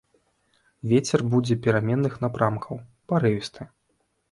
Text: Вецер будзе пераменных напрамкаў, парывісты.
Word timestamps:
Вецер 0.93 1.19
будзе 1.35 1.57
пераменных 1.67 2.17
напрамкаў, 2.25 2.83
парывісты. 3.13 3.71